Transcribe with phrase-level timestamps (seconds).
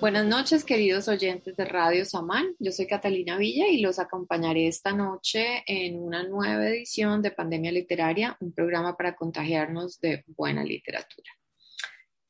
[0.00, 2.54] Buenas noches, queridos oyentes de Radio Samán.
[2.60, 7.72] Yo soy Catalina Villa y los acompañaré esta noche en una nueva edición de Pandemia
[7.72, 11.28] Literaria, un programa para contagiarnos de buena literatura.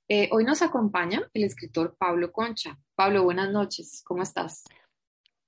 [0.09, 2.79] Eh, hoy nos acompaña el escritor Pablo Concha.
[2.95, 4.03] Pablo, buenas noches.
[4.03, 4.65] ¿Cómo estás?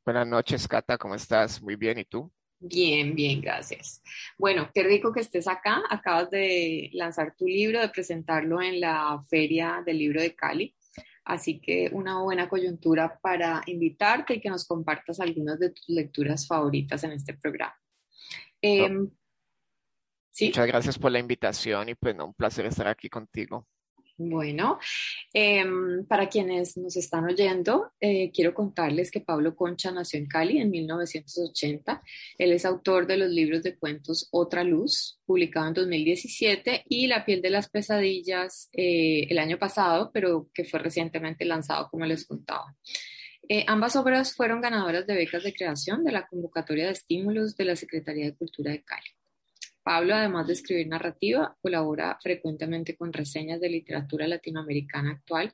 [0.05, 0.99] Buenas noches, Cata.
[0.99, 1.63] ¿Cómo estás?
[1.63, 2.01] Muy bien.
[2.01, 2.31] ¿Y tú?
[2.59, 4.03] Bien, bien, gracias.
[4.37, 5.83] Bueno, qué rico que estés acá.
[5.89, 10.77] Acabas de lanzar tu libro, de presentarlo en la Feria del Libro de Cali.
[11.31, 16.45] Así que una buena coyuntura para invitarte y que nos compartas algunas de tus lecturas
[16.45, 17.77] favoritas en este programa.
[18.61, 19.09] Em,
[20.41, 23.65] Muchas gracias por la invitación y pues un placer estar aquí contigo.
[24.23, 24.79] Bueno,
[25.33, 30.59] em, para quienes nos están oyendo, eh, quiero contarles que Pablo Concha nació en Cali
[30.59, 32.03] en 1980.
[32.37, 37.25] Él es autor de los libros de cuentos Otra Luz, publicado en 2017, y La
[37.25, 42.27] piel de las pesadillas eh, el año pasado, pero que fue recientemente lanzado, como les
[42.27, 42.77] contaba.
[43.49, 47.65] Eh, ambas obras fueron ganadoras de becas de creación de la convocatoria de estímulos de
[47.65, 49.20] la Secretaría de Cultura de Cali.
[49.91, 55.53] Pablo, además de escribir narrativa, colabora frecuentemente con reseñas de literatura latinoamericana actual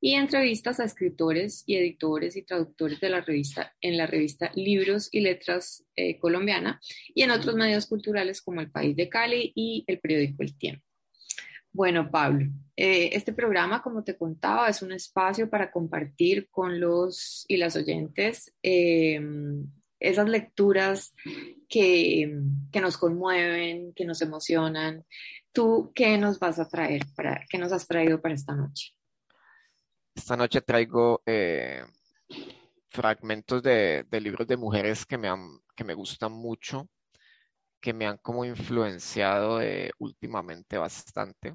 [0.00, 5.10] y entrevistas a escritores y editores y traductores de la revista, en la revista Libros
[5.12, 6.80] y Letras eh, colombiana
[7.14, 10.86] y en otros medios culturales como El País de Cali y el periódico El Tiempo.
[11.70, 17.44] Bueno, Pablo, eh, este programa, como te contaba, es un espacio para compartir con los
[17.48, 19.20] y las oyentes eh,
[20.04, 21.14] esas lecturas
[21.68, 22.30] que,
[22.80, 25.04] nos conmueven, que nos emocionan.
[25.52, 28.92] ¿Tú qué nos vas a traer, para, qué nos has traído para esta noche?
[30.14, 31.84] Esta noche traigo eh,
[32.90, 36.88] fragmentos de, libros de mujeres que me, han, que me gustan mucho,
[37.80, 41.54] que me han como influenciado eh, últimamente bastante.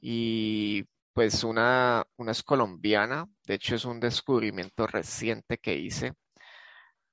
[0.00, 6.14] Y pues una, una es colombiana, de hecho es un descubrimiento reciente que hice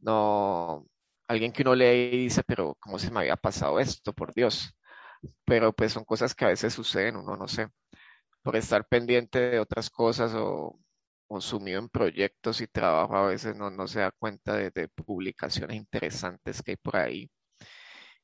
[0.06, 0.88] no,
[1.28, 4.14] alguien que uno lee y dice, pero ¿cómo se me había pasado esto?
[4.14, 4.76] Por Dios.
[5.46, 7.70] Pero pues son cosas que a veces suceden, uno no sé,
[8.44, 10.80] por estar pendiente de otras cosas o,
[11.40, 15.78] sumido en proyectos y trabajo, a veces no, no se da cuenta de, de, publicaciones
[15.78, 17.30] interesantes que hay por ahí.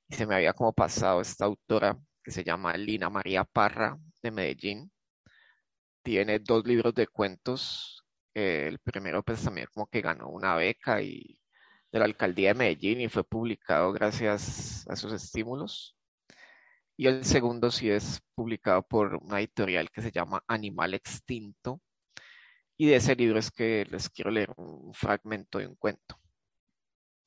[0.07, 4.31] Y se me había como pasado esta autora que se llama Lina María Parra de
[4.31, 4.91] Medellín.
[6.03, 8.03] Tiene dos libros de cuentos.
[8.33, 11.40] Eh, el primero pues también como que ganó una beca y
[11.91, 15.95] de la alcaldía de Medellín y fue publicado gracias a esos estímulos.
[16.97, 21.81] Y el segundo sí es publicado por una editorial que se llama Animal Extinto.
[22.77, 26.19] Y de ese libro es que les quiero leer un fragmento de un cuento.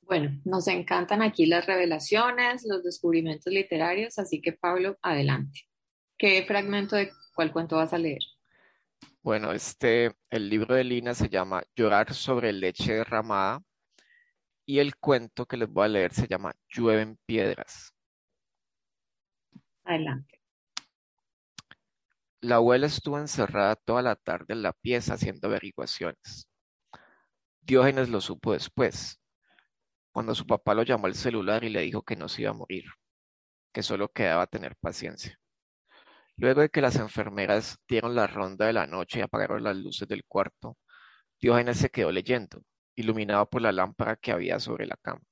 [0.03, 5.61] Bueno, nos encantan aquí las revelaciones, los descubrimientos literarios, así que Pablo, adelante.
[6.19, 8.23] ¿Qué fragmento de cuál cuento vas a leer?
[9.23, 13.63] Bueno, este, el libro de Lina se llama Llorar sobre leche derramada
[14.67, 17.93] y el cuento que les voy a leer se llama Llueven piedras.
[19.85, 20.41] Adelante.
[22.41, 26.49] La abuela estuvo encerrada toda la tarde en la pieza haciendo averiguaciones.
[27.63, 29.19] Diógenes lo supo después,
[30.13, 32.55] cuando su papá lo llamó al celular y le dijo que no se iba a
[32.55, 32.85] morir,
[33.73, 35.39] que solo quedaba tener paciencia.
[36.37, 40.07] Luego de que las enfermeras dieron la ronda de la noche y apagaron las luces
[40.09, 40.77] del cuarto,
[41.41, 42.63] Diógenes se quedó leyendo
[42.97, 45.22] iluminado por la lámpara que había sobre la cama.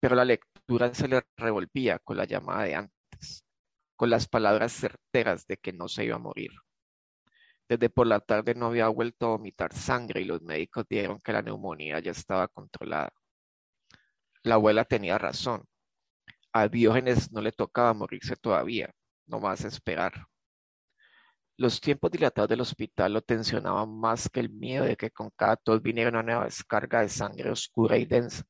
[0.00, 3.44] Pero la lectura se le revolvía con la llamada de antes,
[3.96, 6.50] con las palabras certeras de que no se iba a morir.
[7.68, 11.32] Desde por la tarde no había vuelto a vomitar sangre y los médicos dijeron que
[11.32, 13.12] la neumonía ya estaba controlada.
[14.44, 15.64] La abuela tenía razón.
[16.52, 18.92] A Diógenes no le tocaba morirse todavía,
[19.26, 20.26] no más esperar.
[21.58, 25.56] Los tiempos dilatados del hospital lo tensionaban más que el miedo de que con cada
[25.56, 28.44] tos viniera una nueva descarga de sangre oscura y densa.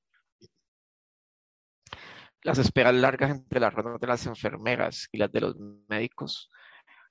[2.42, 5.56] Las esperas largas entre las rondas de las enfermeras y las de los
[5.88, 6.50] médicos,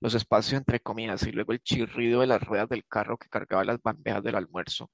[0.01, 3.63] los espacios entre comidas y luego el chirrido de las ruedas del carro que cargaba
[3.63, 4.91] las bandejas del almuerzo,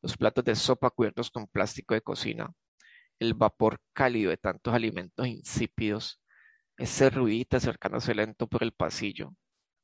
[0.00, 2.52] los platos de sopa cubiertos con plástico de cocina,
[3.18, 6.20] el vapor cálido de tantos alimentos insípidos,
[6.76, 9.34] ese ruidito acercándose lento por el pasillo,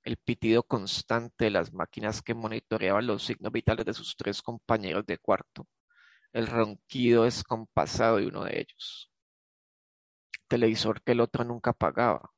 [0.04, 5.06] el pitido constante de las máquinas que monitoreaban los signos vitales de sus tres compañeros
[5.06, 5.66] de cuarto,
[6.32, 9.10] el ronquido descompasado de uno de ellos,
[10.48, 12.30] televisor que el otro nunca apagaba,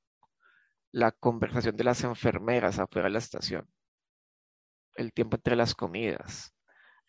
[0.92, 3.68] la conversación de las enfermeras afuera de la estación,
[4.96, 6.54] el tiempo entre las comidas,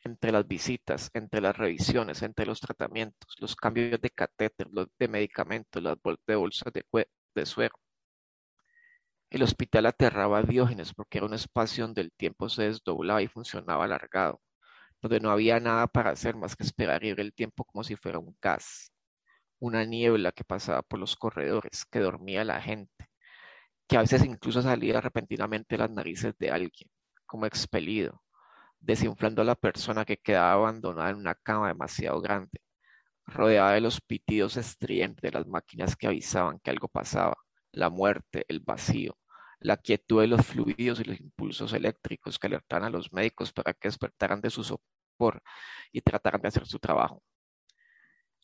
[0.04, 5.08] entre las visitas, entre las revisiones, entre los tratamientos, los cambios de catéter, los de
[5.08, 5.98] medicamentos, las
[6.28, 6.86] de bolsas de,
[7.36, 7.76] de suero
[9.30, 13.28] El hospital aterraba a Diógenes porque era un espacio donde el tiempo se desdoblaba y
[13.28, 14.42] funcionaba alargado,
[15.02, 17.96] donde no había nada para hacer más que esperar y ver el tiempo como si
[17.96, 18.92] fuera un gas,
[19.60, 23.08] una niebla que pasaba por los corredores, que dormía la gente,
[23.88, 26.90] que a veces incluso salía repentinamente las narices de alguien,
[27.26, 28.24] como expelido,
[28.80, 32.62] desinflando a la persona que quedaba abandonada en una cama demasiado grande,
[33.26, 37.36] rodeada de los pitidos estridentes de las máquinas que avisaban que algo pasaba,
[37.76, 39.18] la muerte, el vacío,
[39.60, 43.74] la quietud de los fluidos y los impulsos eléctricos que alertaban a los médicos para
[43.74, 45.42] que despertaran de su sopor
[45.92, 47.24] y trataran de hacer su trabajo.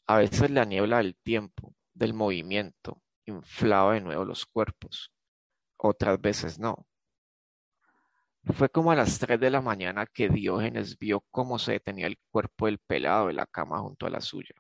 [0.07, 5.13] A veces la niebla del tiempo, del movimiento, inflaba de nuevo los cuerpos,
[5.77, 6.88] otras veces no.
[8.44, 12.18] Fue como a las tres de la mañana que Diógenes vio cómo se detenía el
[12.31, 14.56] cuerpo del pelado de la cama junto a la suya.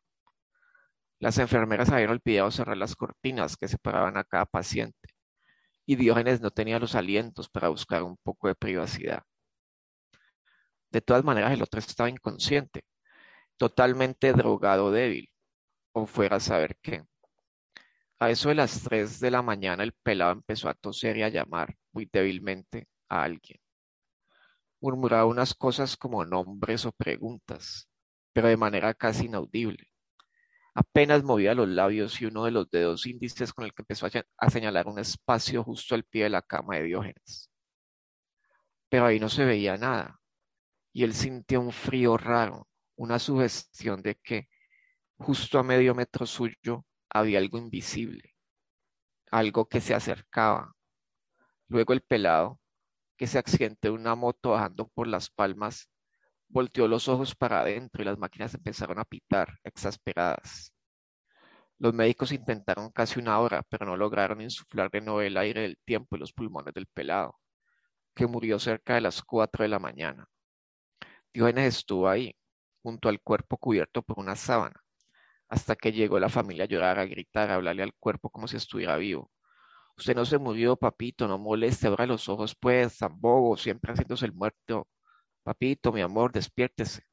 [1.21, 5.09] Las enfermeras habían olvidado cerrar las cortinas que separaban a cada paciente,
[5.85, 9.21] y Diógenes no tenía los alientos para buscar un poco de privacidad.
[10.89, 12.85] De todas maneras, el otro estaba inconsciente,
[13.55, 15.29] totalmente drogado débil,
[15.93, 17.03] o fuera a saber qué.
[18.17, 21.29] A eso de las tres de la mañana el pelado empezó a toser y a
[21.29, 23.59] llamar muy débilmente a alguien.
[24.81, 27.87] Murmuraba unas cosas como nombres o preguntas,
[28.33, 29.90] pero de manera casi inaudible.
[30.73, 34.07] Apenas movía los labios y uno de los dedos índices con el que empezó
[34.37, 37.51] a señalar un espacio justo al pie de la cama de Diógenes.
[38.89, 40.19] Pero ahí no se veía nada,
[40.93, 44.47] y él sintió un frío raro, una sugestión de que,
[45.17, 48.35] justo a medio metro suyo, había algo invisible,
[49.29, 50.73] algo que se acercaba.
[51.67, 52.59] Luego el pelado,
[53.17, 55.89] que se accidentó una moto bajando por las palmas,
[56.51, 60.73] volteó los ojos para adentro y las máquinas empezaron a pitar, exasperadas.
[61.79, 65.77] Los médicos intentaron casi una hora, pero no lograron insuflar de nuevo el aire del
[65.83, 67.39] tiempo y los pulmones del pelado,
[68.15, 70.27] que murió cerca de las cuatro de la mañana.
[71.33, 72.35] Diógenes estuvo ahí,
[72.83, 74.81] junto al cuerpo cubierto por una sábana,
[75.49, 78.57] hasta que llegó la familia a llorar, a gritar, a hablarle al cuerpo como si
[78.57, 79.31] estuviera vivo.
[79.97, 84.25] Usted no se murió, papito, no moleste, abra los ojos, pues, tan bobo, siempre haciéndose
[84.25, 84.87] el muerto.
[85.43, 87.03] Papito, mi amor, despiértese.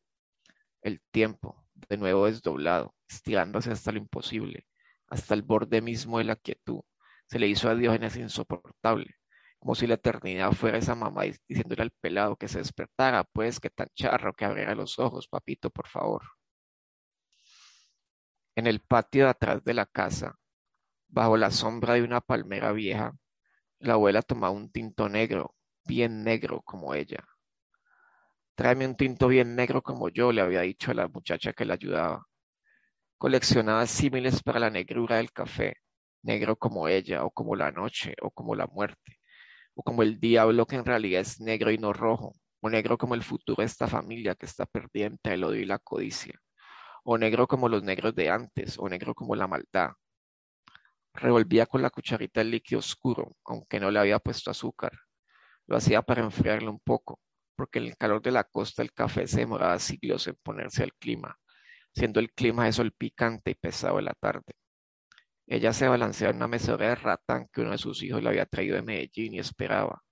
[0.82, 4.66] El tiempo, de nuevo desdoblado, estirándose hasta lo imposible,
[5.08, 6.80] hasta el borde mismo de la quietud,
[7.26, 9.14] se le hizo a Diógenes insoportable,
[9.58, 13.70] como si la eternidad fuera esa mamá diciéndole al pelado que se despertara, pues, que
[13.70, 16.22] tan charro, que abriera los ojos, papito, por favor.
[18.56, 20.38] En el patio de atrás de la casa,
[21.10, 23.16] Bajo la sombra de una palmera vieja,
[23.78, 27.26] la abuela tomaba un tinto negro, bien negro como ella.
[28.58, 31.74] Tráeme un tinto bien negro como yo, le había dicho a la muchacha que la
[31.74, 32.26] ayudaba.
[33.16, 35.76] Coleccionaba símiles para la negrura del café,
[36.24, 39.20] negro como ella, o como la noche, o como la muerte,
[39.74, 43.14] o como el diablo que en realidad es negro y no rojo, o negro como
[43.14, 46.34] el futuro de esta familia que está perdida entre el odio y la codicia,
[47.04, 49.92] o negro como los negros de antes, o negro como la maldad,
[51.14, 54.92] Revolvía con la cucharita el líquido oscuro, aunque no le había puesto azúcar.
[55.68, 57.20] Lo hacía para enfriarlo un poco,
[57.58, 60.94] porque en el calor de la costa el café se demoraba siglos en ponerse al
[60.94, 61.36] clima,
[61.92, 64.54] siendo el clima de sol picante y pesado de la tarde.
[65.48, 68.46] Ella se balanceaba en una mesera de ratán que uno de sus hijos le había
[68.46, 70.04] traído de Medellín y esperaba,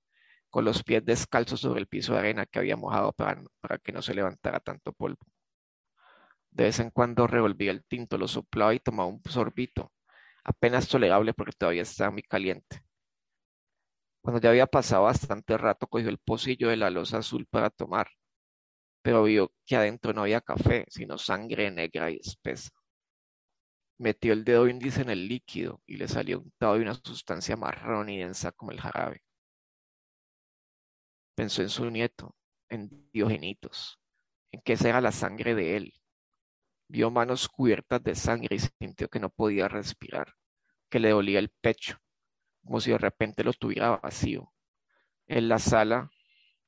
[0.50, 3.92] con los pies descalzos sobre el piso de arena que había mojado para, para que
[3.92, 5.24] no se levantara tanto polvo.
[6.50, 9.92] De vez en cuando revolvía el tinto, lo soplaba y tomaba un sorbito,
[10.42, 12.85] apenas tolerable porque todavía estaba muy caliente.
[14.26, 18.08] Cuando ya había pasado bastante rato, cogió el pocillo de la losa azul para tomar,
[19.00, 22.70] pero vio que adentro no había café, sino sangre negra y espesa.
[23.98, 28.08] Metió el dedo índice en el líquido y le salió untado de una sustancia marrón
[28.08, 29.22] y densa como el jarabe.
[31.36, 32.34] Pensó en su nieto,
[32.68, 34.00] en Diogenitos,
[34.50, 35.94] en que esa era la sangre de él,
[36.88, 40.34] Vio manos cubiertas de sangre y sintió que no podía respirar,
[40.90, 41.98] que le dolía el pecho,
[42.66, 44.52] como si de repente lo tuviera vacío.
[45.26, 46.10] En la sala,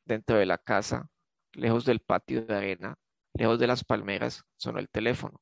[0.04, 1.10] dentro de la casa,
[1.52, 2.96] lejos del patio de arena,
[3.34, 5.40] lejos de las palmeras, sonó el teléfono.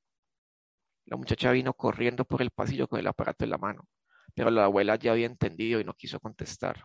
[1.04, 3.86] La muchacha vino corriendo por el pasillo con el aparato en la mano,
[4.34, 6.84] pero la abuela ya había entendido y no quiso contestar.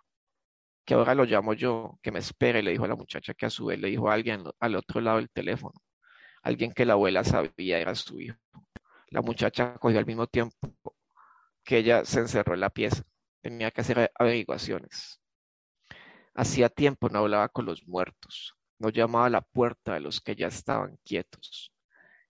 [0.85, 3.49] Que ahora lo llamo yo, que me espere, le dijo a la muchacha que a
[3.49, 5.73] su vez le dijo a alguien al otro lado del teléfono
[6.41, 8.37] alguien que la abuela sabía era su hijo.
[9.09, 10.73] La muchacha cogió al mismo tiempo
[11.63, 13.03] que ella se encerró en la pieza.
[13.41, 15.19] Tenía que hacer averiguaciones.
[16.35, 20.35] Hacía tiempo no hablaba con los muertos, no llamaba a la puerta de los que
[20.35, 21.73] ya estaban quietos,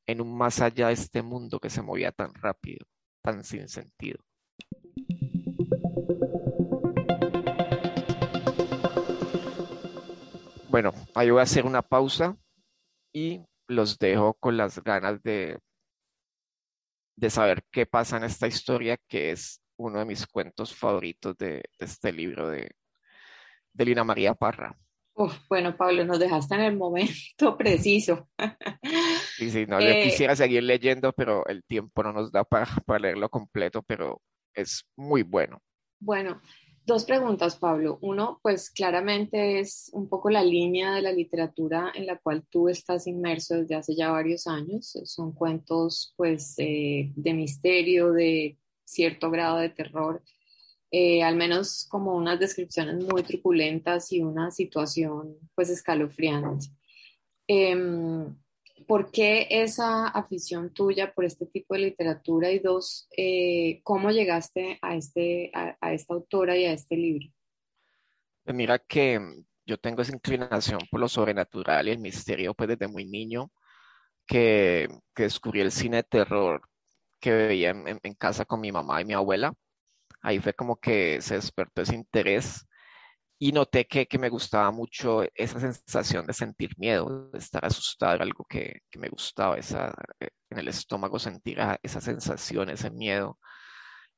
[0.07, 2.85] en un más allá de este mundo que se movía tan rápido,
[3.21, 4.19] tan sin sentido.
[10.69, 12.37] Bueno, ahí voy a hacer una pausa
[13.13, 15.59] y los dejo con las ganas de,
[17.17, 21.63] de saber qué pasa en esta historia que es uno de mis cuentos favoritos de,
[21.79, 22.71] este libro de,
[23.73, 24.77] de Lina María Parra.
[25.49, 28.29] bueno, Pablo, nos dejaste en el momento preciso.
[29.37, 32.67] Sí, sí, no, yo eh, quisiera seguir leyendo, pero el tiempo no nos da para,
[32.85, 34.21] para leerlo completo, pero
[34.53, 35.59] es muy bueno.
[35.99, 36.39] Bueno,
[36.83, 37.99] Dos preguntas, Pablo.
[38.01, 42.69] Uno, pues claramente es un poco la línea de la literatura en la cual tú
[42.69, 44.97] estás inmerso desde hace ya varios años.
[45.05, 48.57] Son cuentos, pues, eh, de misterio, de
[48.91, 50.21] cierto grado de terror,
[50.91, 56.67] eh, al menos como unas descripciones muy truculentas y una situación, pues, escalofriante.
[57.47, 58.35] Em,
[58.87, 62.51] ¿por qué esa afición tuya por este tipo de literatura?
[62.51, 67.27] Y dos, eh, ¿cómo llegaste a, este, a, esta autora y a este libro?
[68.43, 69.19] Pues mira que
[69.65, 73.51] yo tengo esa inclinación por lo sobrenatural y el misterio pues desde muy niño,
[74.27, 76.61] que, que descubrí el cine de terror
[77.21, 79.53] que veía en, casa con mi mamá y mi abuela.
[80.21, 82.67] Ahí fue como que se despertó ese interés
[83.39, 88.45] y noté que, me gustaba mucho esa sensación de sentir miedo, de estar asustado, algo
[88.45, 93.39] que, me gustaba, esa, eh, en el estómago sentir esa sensación, ese miedo.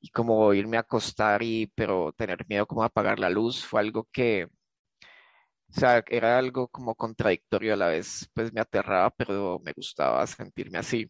[0.02, 4.08] Y como irme a acostar y, pero tener miedo como apagar la luz, fue algo
[4.12, 4.48] que,
[5.70, 10.26] o sea, era algo como contradictorio a la vez, pues me aterraba, pero me gustaba
[10.28, 11.10] sentirme así.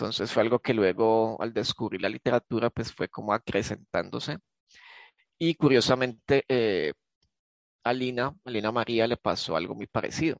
[0.00, 4.38] Entonces fue algo que luego al descubrir la literatura, pues fue como acrecentándose.
[5.38, 6.92] Y curiosamente, eh,
[7.84, 8.34] a Lina,
[8.72, 10.38] María le pasó algo muy parecido,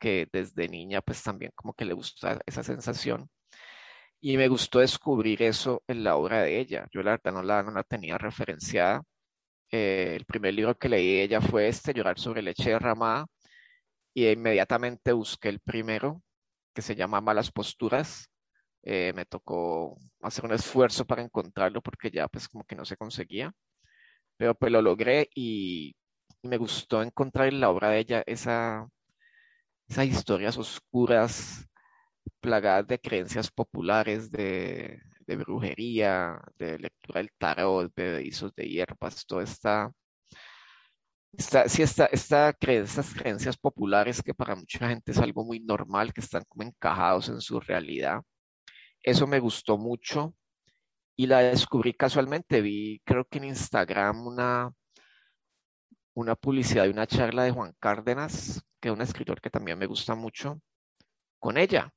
[0.00, 3.28] que desde niña pues también como que le gusta esa sensación.
[4.20, 6.86] Y me gustó descubrir eso en la obra de ella.
[6.92, 9.02] Yo la verdad no la, no la tenía referenciada.
[9.72, 13.26] Eh, el primer libro que leí de ella fue este, Llorar sobre leche derramada,
[14.14, 16.22] y inmediatamente busqué el primero,
[16.74, 18.30] que se llama Malas Posturas.
[18.82, 22.96] Eh, me tocó hacer un esfuerzo para encontrarlo porque ya pues como que no se
[22.96, 23.52] conseguía,
[24.36, 25.96] pero pues lo logré y
[26.42, 28.88] y me gustó encontrar en la obra de ella esa,
[29.88, 31.66] esas historias oscuras,
[32.40, 35.00] plagadas de creencias populares, de,
[35.38, 39.92] brujería, de lectura del tarot, de bebedizos de hierbas, toda esta,
[41.32, 46.12] esta, sí, esta, esta estas creencias populares que para mucha gente es algo muy normal,
[46.12, 48.22] que están como encajados en su realidad.
[49.02, 50.34] Eso me gustó mucho
[51.16, 52.60] y la descubrí casualmente.
[52.60, 54.72] Vi, creo que en Instagram, una,
[56.14, 59.86] una publicidad de una charla de Juan Cárdenas, que es un escritor que también me
[59.86, 60.60] gusta mucho,
[61.38, 61.92] con ella.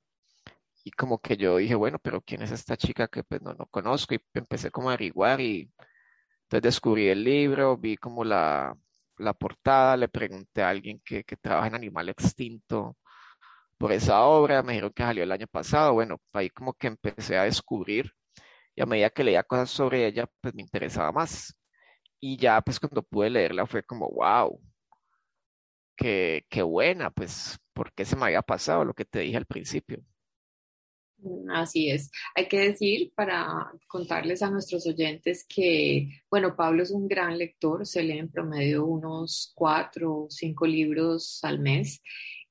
[0.83, 3.67] Y como que yo dije, bueno, pero ¿quién es esta chica que pues no, no
[3.67, 4.15] conozco?
[4.15, 5.71] Y empecé como a averiguar y
[6.43, 8.75] entonces descubrí el libro, vi como la,
[9.17, 12.97] la portada, le pregunté a alguien que, que trabaja en Animal Extinto
[13.81, 17.35] por esa obra, me dijeron que salió el año pasado, bueno, ahí como que empecé
[17.35, 18.11] a descubrir
[18.75, 21.57] y a medida que leía cosas sobre ella, pues me interesaba más.
[22.19, 24.61] Y ya pues cuando pude leerla fue como, wow,
[25.97, 30.03] qué, qué buena, pues, porque se me había pasado lo que te dije al principio.
[31.51, 32.11] Así es.
[32.35, 37.87] Hay que decir para contarles a nuestros oyentes que, bueno, Pablo es un gran lector,
[37.87, 42.01] se lee en promedio unos cuatro o cinco libros al mes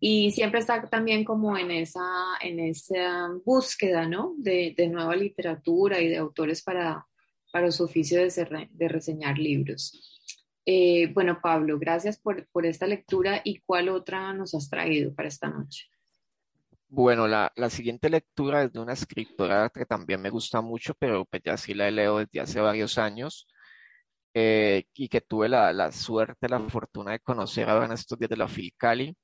[0.01, 2.03] y siempre está también como en esa,
[2.41, 4.35] en esa búsqueda, ¿no?
[4.39, 7.07] De, de nueva literatura y de autores para,
[7.51, 10.21] para su oficio de, reseñar libros.
[10.65, 15.49] Eh, bueno, Pablo, gracias por, esta lectura y cuál otra nos has traído para esta
[15.49, 15.89] noche.
[16.89, 21.43] Bueno, la, siguiente lectura es de una escritora que también me gusta mucho, pero pues
[21.45, 23.47] ya sí la leído desde hace varios años
[24.35, 28.37] eh, y que tuve la, suerte, la fortuna de conocer ahora en estos días de
[28.37, 29.17] la Filcali.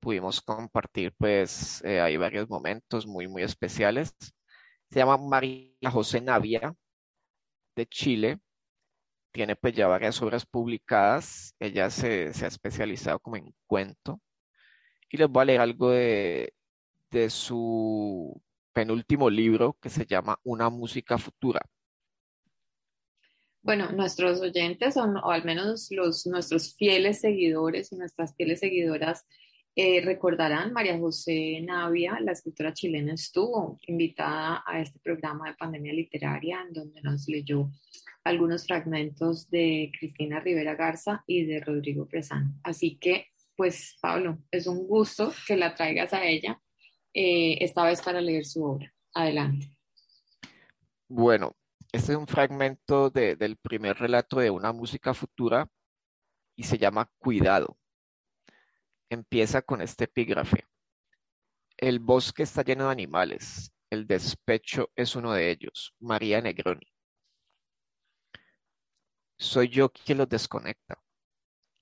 [0.00, 4.14] Pudimos compartir pues eh, hay varios momentos muy, muy especiales.
[4.90, 6.74] Se llama María José Navia,
[7.76, 8.38] de Chile.
[9.32, 11.54] Tiene pues ya varias obras publicadas.
[11.58, 14.20] Ella se, ha especializado como en cuento.
[15.10, 16.54] Y les voy a leer algo de,
[17.10, 18.40] de su
[18.72, 21.60] penúltimo libro que se llama Una música futura.
[23.62, 29.26] Bueno, nuestros oyentes, o, o al menos los, nuestros fieles seguidores y nuestras fieles seguidoras,
[29.80, 35.92] eh, recordarán, María José Navia, la escritora chilena, estuvo invitada a este programa de pandemia
[35.92, 37.70] literaria, en donde nos leyó
[38.24, 42.58] algunos fragmentos de Cristina Rivera Garza y de Rodrigo Presán.
[42.64, 46.60] Así que, pues, Pablo, es un gusto que la traigas a ella,
[47.14, 48.92] eh, esta vez para leer su obra.
[49.14, 49.70] Adelante.
[51.06, 51.54] Bueno,
[51.92, 55.70] este es un fragmento del primer relato de una música futura
[56.56, 57.78] y se llama Cuidado.
[59.10, 60.66] Empieza con este epígrafe.
[61.76, 63.72] El bosque está lleno de animales.
[63.90, 65.94] El despecho es uno de ellos.
[66.00, 66.92] María Negroni.
[69.38, 71.00] Soy yo quien los desconecta,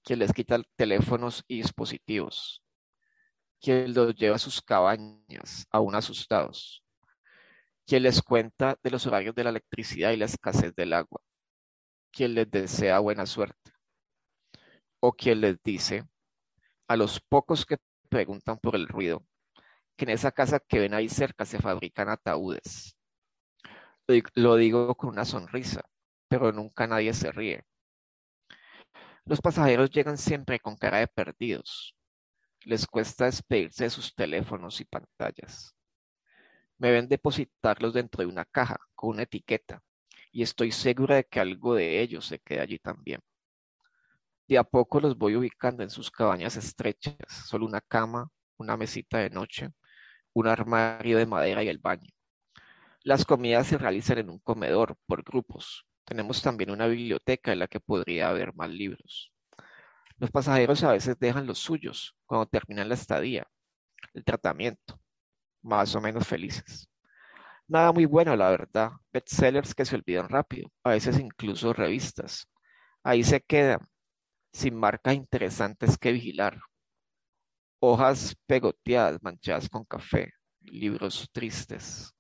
[0.04, 2.62] quien les quita teléfonos y dispositivos,
[3.60, 6.84] quien los lleva a sus cabañas, aún asustados,
[7.86, 11.22] quien les cuenta de los horarios de la electricidad y la escasez del agua,
[12.12, 13.72] quien les desea buena suerte,
[15.00, 16.06] o quien les dice
[16.88, 17.78] a los pocos que
[18.08, 19.24] preguntan por el ruido,
[19.96, 22.96] que en esa casa que ven ahí cerca se fabrican ataúdes.
[24.34, 25.82] Lo digo con una sonrisa,
[26.28, 27.64] pero nunca nadie se ríe.
[29.24, 31.96] Los pasajeros llegan siempre con cara de perdidos.
[32.60, 35.74] Les cuesta despedirse de sus teléfonos y pantallas.
[36.78, 39.82] Me ven depositarlos dentro de una caja con una etiqueta
[40.30, 43.20] y estoy segura de que algo de ellos se queda allí también.
[44.48, 49.18] De a poco los voy ubicando en sus cabañas estrechas, solo una cama, una mesita
[49.18, 49.70] de noche,
[50.32, 52.10] un armario de madera y el baño.
[53.02, 57.66] Las comidas se realizan en un comedor por grupos, tenemos también una biblioteca en la
[57.66, 59.32] que podría haber más libros.
[60.18, 63.46] Los pasajeros a veces dejan los suyos cuando terminan la estadía,
[64.14, 65.00] el tratamiento,
[65.62, 66.88] más o menos felices.
[67.66, 68.92] Nada muy bueno, la verdad.
[69.12, 72.48] Bestsellers que se olvidan rápido, a veces incluso revistas.
[73.02, 73.80] Ahí se quedan,
[74.56, 76.58] sin marcas interesantes que vigilar.
[77.78, 82.10] Hojas pegoteadas, manchadas con café, libros tristes.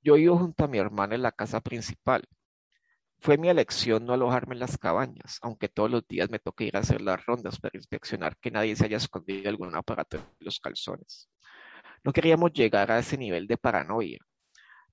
[0.00, 2.22] Yo vivo junto a mi hermana en la casa principal,
[3.18, 6.76] fue mi elección no alojarme en las cabañas, aunque todos los días me toque ir
[6.76, 10.60] a hacer las rondas para inspeccionar que nadie se haya escondido algún aparato en los
[10.60, 11.28] calzones.
[12.04, 14.18] No queríamos llegar a ese nivel de paranoia,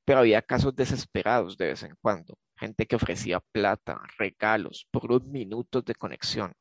[0.03, 5.25] pero había casos desesperados de vez en cuando, gente que ofrecía plata, regalos, por unos
[5.25, 6.53] minutos de conexión.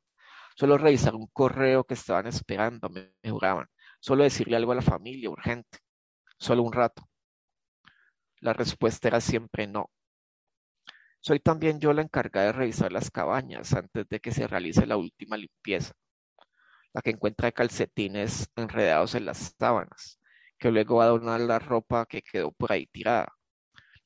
[0.56, 3.68] Solo revisar un correo que estaban esperando, me juraban.
[4.00, 5.78] Solo decirle algo a la familia urgente.
[6.38, 7.08] Solo un rato.
[8.40, 9.90] La respuesta era siempre no.
[11.20, 14.96] Soy también yo la encargada de revisar las cabañas antes de que se realice la
[14.96, 15.92] última limpieza,
[16.92, 20.18] la que encuentra calcetines enredados en las sábanas,
[20.58, 23.32] que luego va a donar la ropa que quedó por ahí tirada,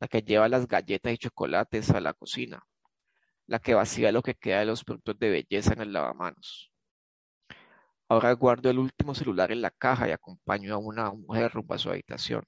[0.00, 2.62] la que lleva las galletas y chocolates a la cocina,
[3.46, 6.72] la que vacía lo que queda de los productos de belleza en el lavamanos.
[8.08, 11.78] Ahora guardo el último celular en la caja y acompaño a una mujer rumbo a
[11.78, 12.44] su habitación.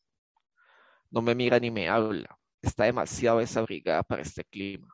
[1.10, 4.88] No me mira ni me habla, Está demasiado desabrigada para este clima.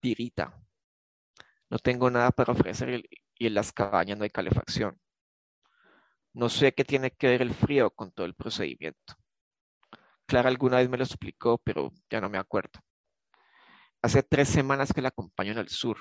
[0.00, 0.58] Tirita.
[1.70, 3.04] No tengo nada para ofrecer
[3.38, 4.98] y en las cabañas no hay calefacción.
[6.32, 9.14] No sé qué tiene que ver el frío con todo el procedimiento.
[10.26, 12.80] Clara alguna vez me lo explicó, pero ya no me acuerdo.
[14.02, 15.98] Hace tres semanas que la acompaño en el sur,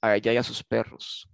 [0.00, 1.28] a ella y a sus perros.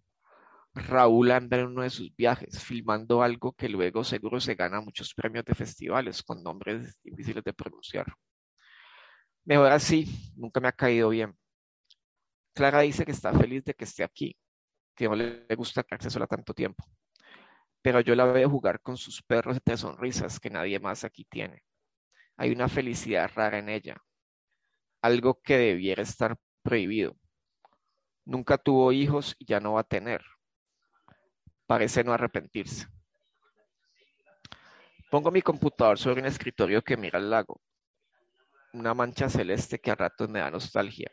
[0.75, 5.15] Raúl anda en uno de sus viajes, filmando algo que luego seguro se gana muchos
[5.15, 8.07] premios de festivales con nombres difíciles de pronunciar.
[9.45, 11.35] Mejor así, nunca me ha caído bien.
[12.55, 14.37] Clara dice que está feliz de que esté aquí,
[14.95, 16.85] que no le gusta quedarse sola tanto tiempo.
[17.83, 21.63] Pero yo la veo jugar con sus perros de sonrisas que nadie más aquí tiene.
[22.37, 23.97] Hay una felicidad rara en ella,
[25.03, 27.17] algo que debiera estar prohibido.
[28.25, 30.23] Nunca tuvo hijos y ya no va a tener.
[31.67, 32.87] Parece no arrepentirse.
[35.11, 37.61] Pongo mi computador sobre un escritorio que mira al lago
[38.77, 41.11] una mancha celeste que a ratos me da nostalgia.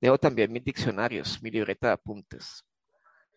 [0.00, 2.64] Dejo también mis diccionarios, mi libreta de apuntes.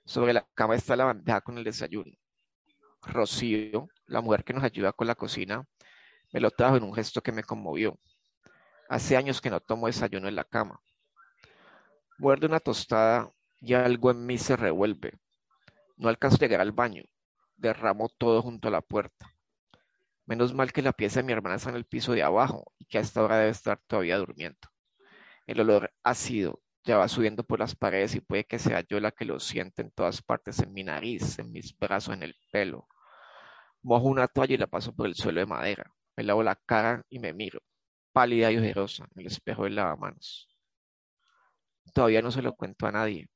[0.05, 2.11] Sobre la cama está la bandeja con el desayuno.
[3.01, 5.65] Rocío, la mujer que nos ayuda con la cocina,
[6.31, 7.99] me lo trajo en un gesto que me conmovió.
[8.89, 10.79] Hace años que no tomo desayuno en la cama.
[12.17, 15.13] Muerdo una tostada y algo en mí se revuelve.
[15.97, 17.03] No alcanzo a llegar al baño.
[17.55, 19.33] Derramo todo junto a la puerta.
[20.25, 22.85] Menos mal que la pieza de mi hermana está en el piso de abajo y
[22.85, 24.67] que a esta hora debe estar todavía durmiendo.
[25.45, 29.11] El olor ácido ya va subiendo por las paredes y puede que sea yo la
[29.11, 32.87] que lo siente en todas partes, en mi nariz, en mis brazos, en el pelo.
[33.81, 35.93] Mojo una toalla y la paso por el suelo de madera.
[36.17, 37.59] Me lavo la cara y me miro,
[38.11, 40.49] pálida y ojerosa, en el espejo del lavamanos.
[41.93, 43.29] Todavía no se lo cuento a nadie.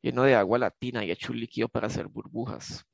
[0.00, 2.84] Lleno de agua latina y hecho un líquido para hacer burbujas.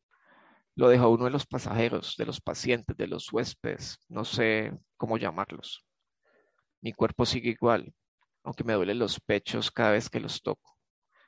[0.77, 5.19] Lo deja uno de los pasajeros, de los pacientes, de los huéspedes, no sé cómo
[5.19, 5.85] llamarlos.
[6.81, 7.93] Mi cuerpo sigue igual,
[8.45, 10.79] aunque me duelen los pechos cada vez que los toco.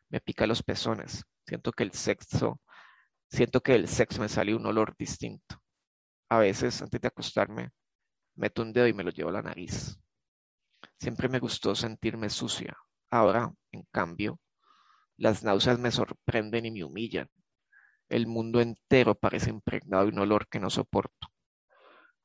[0.09, 1.25] Me pica los pezones.
[1.47, 2.61] Siento que el sexo,
[3.29, 5.63] siento que del sexo me sale un olor distinto.
[6.33, 7.73] A veces, antes de acostarme,
[8.37, 10.01] meto un dedo y me lo llevo a la nariz.
[10.99, 12.75] Siempre me gustó sentirme sucia.
[13.11, 14.41] Ahora, en cambio,
[15.19, 17.29] las náuseas me sorprenden y me humillan
[18.09, 21.29] El mundo entero parece impregnado de un olor que no soporto.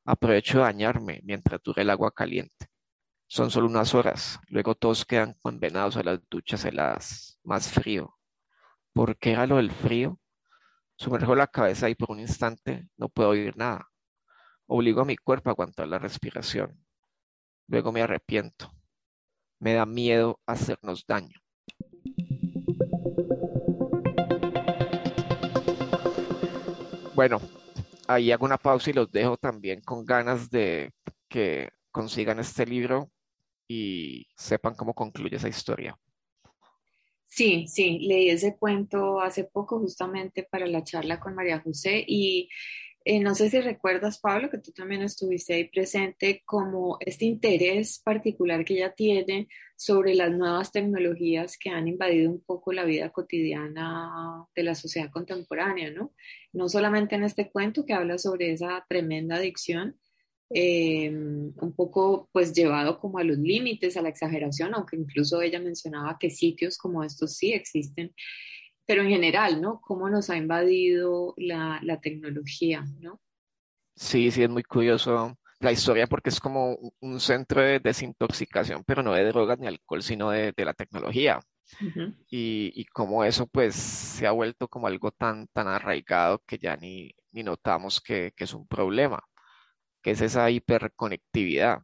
[0.06, 2.68] Aprovecho de bañarme mientras dure el agua caliente.
[3.26, 7.38] Son solo unas horas, luego todos quedan condenados a las duchas heladas.
[7.44, 8.16] Más frío.
[8.94, 10.18] ¿Por qué era lo del frío?
[10.96, 13.86] Sumerjo la cabeza y por un instante no puedo oír nada.
[14.70, 16.78] Obligo a mi cuerpo a aguantar la respiración.
[17.68, 18.70] Luego me arrepiento.
[19.60, 21.40] Me da miedo hacernos daño.
[27.14, 27.40] Bueno,
[28.06, 30.92] ahí hago una pausa y los dejo también con ganas de
[31.30, 33.10] que consigan este libro
[33.66, 35.98] y sepan cómo concluye esa historia.
[37.24, 42.50] Sí, sí, leí ese cuento hace poco justamente para la charla con María José y
[43.10, 48.02] eh, no sé si recuerdas, Pablo, que tú también estuviste ahí presente, como este interés
[48.04, 53.08] particular que ella tiene sobre las nuevas tecnologías que han invadido un poco la vida
[53.08, 56.12] cotidiana de la sociedad contemporánea, ¿no?
[56.52, 59.98] No solamente en este cuento que habla sobre esa tremenda adicción,
[60.50, 65.60] eh, un poco pues llevado como a los límites, a la exageración, aunque incluso ella
[65.60, 68.12] mencionaba que sitios como estos sí existen,
[68.88, 69.80] pero en general, ¿no?
[69.82, 73.20] Cómo nos ha invadido la, la tecnología, ¿no?
[73.96, 79.02] Sí, sí, es muy curioso la historia porque es como un centro de desintoxicación, pero
[79.02, 81.40] no de drogas ni alcohol, sino de, de la tecnología.
[82.30, 86.76] y, y cómo eso pues se ha vuelto como algo tan, tan arraigado que ya
[86.76, 89.22] ni, ni notamos que, que es un problema
[90.02, 91.82] que es esa hiperconectividad.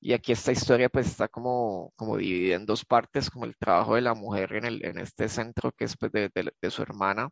[0.00, 3.94] Y aquí esta historia pues está como, como dividida en dos partes, como el trabajo
[3.94, 7.30] de la mujer en, el, en este centro que es pues, de, de, su hermana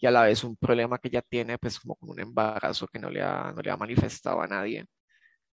[0.00, 3.08] y a la vez un problema que ella tiene pues como un embarazo que no
[3.10, 4.86] le ha, no le ha manifestado a nadie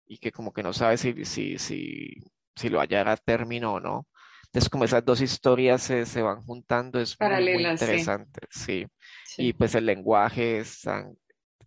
[0.06, 2.14] y que como que no sabe si, si, si,
[2.56, 4.08] si lo hallará a término o no.
[4.46, 8.88] Entonces como esas dos historias se, se van juntando es muy, interesante, sí.
[9.38, 11.18] Y pues el lenguaje es tan...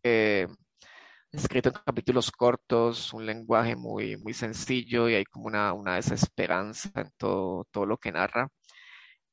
[0.02, 0.48] Eh,
[1.32, 6.90] escrito en capítulos cortos, un lenguaje muy, muy sencillo y hay como una, una desesperanza
[6.96, 8.48] en todo, todo lo que narra.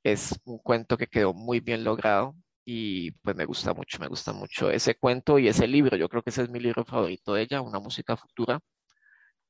[0.03, 4.33] Es un cuento que quedó muy bien logrado y pues me gusta mucho, me gusta
[4.33, 5.97] mucho ese cuento y ese libro.
[5.97, 8.59] Yo creo que ese es mi libro favorito de ella, Una música futura.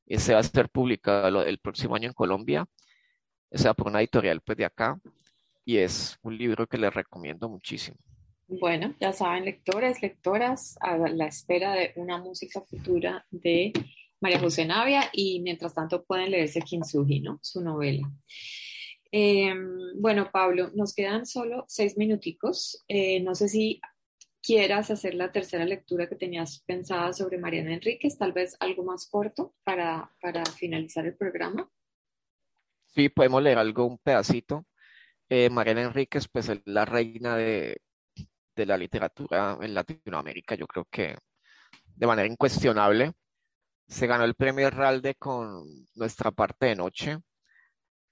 [0.08, 2.66] Ese va a ser publicado el próximo año en Colombia.
[3.52, 5.00] Ese va por una editorial pues de acá
[5.66, 7.98] y es un libro que le recomiendo muchísimo.
[8.50, 13.74] Bueno, ya saben, lectores, lectoras, a la espera de una música futura de
[14.22, 17.40] María José Navia y mientras tanto pueden leerse Kintsugi, ¿no?
[17.42, 18.10] Su novela.
[19.12, 22.86] Em, bueno, Pablo, nos quedan solo seis minuticos.
[22.88, 23.82] Eh, no sé si
[24.42, 29.10] quieras hacer la tercera lectura que tenías pensada sobre Mariana Enríquez, tal vez algo más
[29.10, 31.70] corto para, para finalizar el programa.
[32.86, 34.66] Sí, podemos leer algo, un pedacito.
[35.28, 37.82] Eh, Mariana Enríquez, pues es la reina de,
[38.58, 41.16] de la literatura en Latinoamérica, yo creo que
[41.96, 43.14] de manera incuestionable.
[43.88, 45.64] Se ganó el premio Herralde con
[45.96, 47.20] Nuestra parte de noche,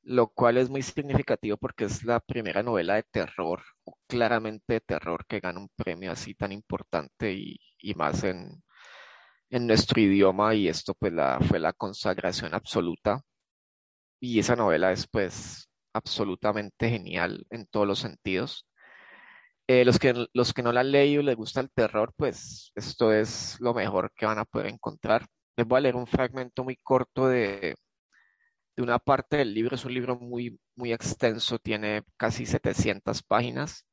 [0.03, 3.63] lo cual es muy significativo porque es la primera novela de terror,
[4.07, 7.59] claramente de terror, que gana un premio así tan importante y,
[7.95, 8.63] más en,
[9.49, 13.21] en, nuestro idioma y esto pues la, fue la consagración absoluta.
[14.19, 18.67] Y esa novela es pues absolutamente genial en todos los sentidos.
[19.67, 22.71] Eh, los, que, los que no la han leído y les gusta el terror, pues
[22.75, 25.25] esto es lo mejor que van a poder encontrar.
[25.57, 27.75] Les voy a leer un fragmento muy corto de,
[28.75, 29.75] de una parte del libro.
[29.75, 33.87] Es un libro muy, muy extenso, tiene casi 700 páginas.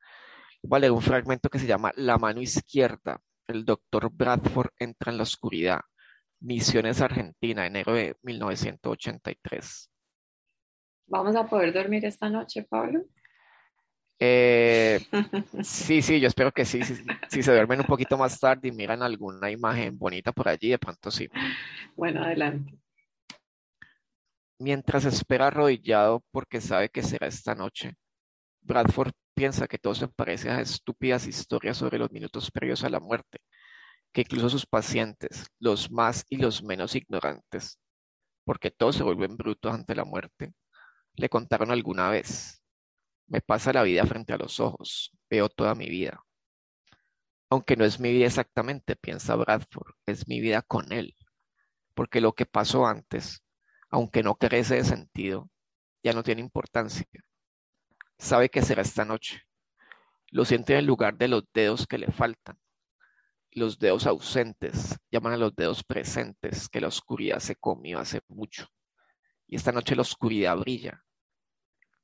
[0.62, 3.20] Voy a leer un fragmento que se llama La mano izquierda.
[3.48, 5.80] El doctor Bradford entra en la oscuridad.
[6.40, 9.90] Misiones Argentina, enero de 1983.
[11.06, 13.04] ¿Vamos a poder dormir esta noche, Pablo?
[14.24, 15.00] Eh,
[15.64, 16.80] sí, sí, yo espero que sí.
[17.28, 20.78] Si se duermen un poquito más tarde y miran alguna imagen bonita por allí, de
[20.78, 21.28] pronto sí.
[21.96, 22.78] Bueno, adelante.
[24.60, 27.96] Mientras espera arrodillado porque sabe que será esta noche,
[28.60, 33.00] Bradford piensa que todo se parece a estúpidas historias sobre los minutos previos a la
[33.00, 33.40] muerte,
[34.12, 37.80] que incluso sus pacientes, los más y los menos ignorantes,
[38.44, 40.52] porque todos se vuelven brutos ante la muerte,
[41.16, 42.61] le contaron alguna vez
[43.26, 46.22] me pasa la vida frente a los ojos, veo toda mi vida.
[47.50, 51.16] Aunque no es mi vida exactamente, piensa Bradford, es mi vida con él,
[51.94, 53.42] porque lo que pasó antes,
[53.90, 55.50] aunque no carece de sentido,
[56.02, 57.06] ya no tiene importancia.
[58.18, 59.42] Sabe que será esta noche.
[60.30, 62.58] Lo siente en el lugar de los dedos que le faltan.
[63.50, 68.66] Los dedos ausentes llaman a los dedos presentes que la oscuridad se comió hace mucho.
[69.46, 71.04] Y esta noche la oscuridad brilla,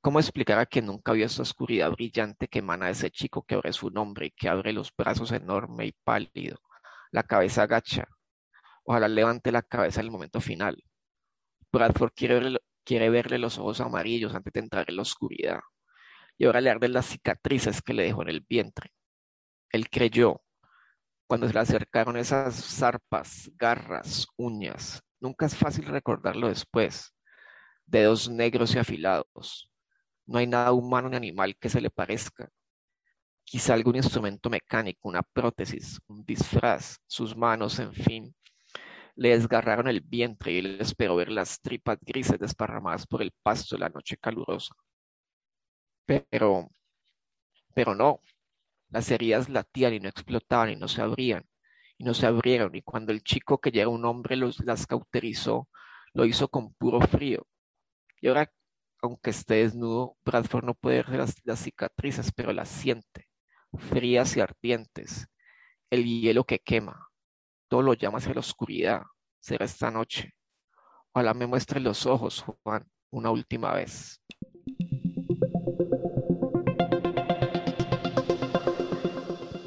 [0.00, 3.56] ¿Cómo explicar a quien nunca vio esa oscuridad brillante que emana de ese chico que
[3.56, 6.58] abre su nombre y que abre los brazos enorme y pálido,
[7.10, 8.06] la cabeza agacha?
[8.84, 10.82] Ojalá levante la cabeza en el momento final.
[11.72, 15.60] Bradford quiere verle, quiere verle los ojos amarillos antes de entrar en la oscuridad.
[16.38, 18.92] Y ahora le arden las cicatrices que le dejó en el vientre.
[19.70, 20.42] Él creyó,
[21.26, 27.14] cuando se le acercaron esas zarpas, garras, uñas, nunca es fácil recordarlo después,
[27.84, 29.70] dedos negros y afilados.
[30.28, 32.50] No hay nada humano ni animal que se le parezca.
[33.44, 38.34] Quizá algún instrumento mecánico, una prótesis, un disfraz, sus manos, en fin.
[39.16, 43.76] Le desgarraron el vientre y él esperó ver las tripas grises desparramadas por el pasto
[43.76, 44.74] de la noche calurosa.
[46.06, 46.70] Pero,
[47.74, 48.20] pero no,
[48.90, 51.44] las heridas latían y no explotaban y no se abrían,
[51.96, 54.86] y no se abrieron, y cuando el chico que ya era un hombre los, las
[54.86, 55.68] cauterizó,
[56.12, 57.46] lo hizo con puro frío.
[58.20, 58.52] Y ahora,
[59.02, 63.28] aunque esté desnudo, Bradford no puede ver las, cicatrices, pero las siente,
[63.90, 65.26] frías y ardientes,
[65.90, 67.08] el hielo que quema.
[67.68, 69.02] Todo lo llama hacia la oscuridad.
[69.40, 70.34] Será esta noche.
[71.12, 74.20] Ojalá me muestre los ojos, Juan, una última vez.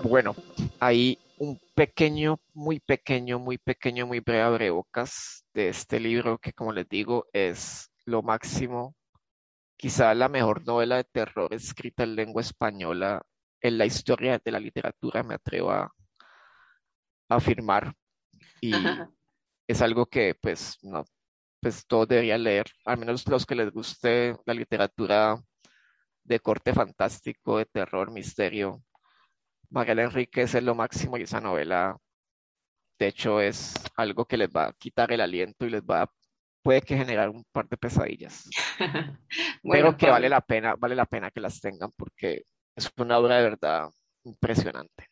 [0.03, 0.35] Bueno,
[0.79, 6.73] hay un pequeño, muy pequeño, muy pequeño, muy breve abrebocas de este libro que, como
[6.73, 8.95] les digo, es lo máximo,
[9.81, 13.19] quizá la mejor novela de terror escrita en lengua española
[13.59, 15.91] en la historia de la literatura, me atrevo a,
[17.27, 17.95] afirmar.
[18.61, 18.73] Y
[19.67, 21.03] es algo que, pues, no,
[21.59, 25.41] pues todos deberían leer, al menos los que les guste la literatura
[26.25, 28.83] de corte fantástico, de terror, misterio,
[29.71, 31.97] Mariela Enríquez es lo máximo y esa novela,
[32.99, 36.11] de hecho, es algo que les va a quitar el aliento y les va a,
[36.61, 38.49] puede que generar un par de pesadillas.
[39.63, 42.43] Pero que vale la pena, vale la pena que las tengan porque
[42.75, 43.89] es una obra de verdad
[44.23, 45.07] impresionante.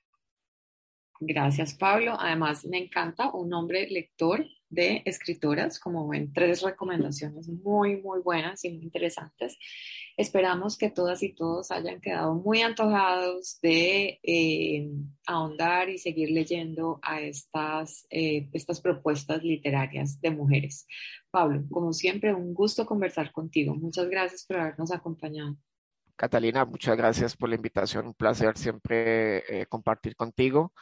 [1.19, 2.15] Gracias, Pablo.
[2.17, 8.63] Además, me encanta un hombre lector de escritoras, como ven, tres recomendaciones muy, muy buenas
[8.65, 9.57] y muy interesantes.
[10.17, 14.89] Esperamos que todas y todos hayan quedado muy antojados de eh,
[15.25, 20.85] ahondar y seguir leyendo a estas, eh, estas propuestas literarias de mujeres.
[21.31, 23.75] Pablo, como siempre, un gusto conversar contigo.
[23.75, 25.57] Muchas gracias por habernos acompañado.
[26.15, 28.07] Catalina, muchas gracias por la invitación.
[28.07, 30.73] Un placer siempre eh, compartir contigo.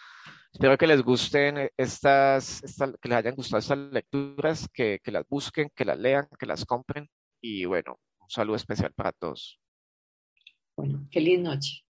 [0.53, 2.61] Espero que les gusten estas,
[3.01, 6.65] que les hayan gustado estas lecturas, que, que las busquen, que las lean, que las
[6.65, 7.07] compren.
[7.41, 9.59] Y bueno, un saludo especial para todos.
[10.75, 11.83] Bueno, feliz noche.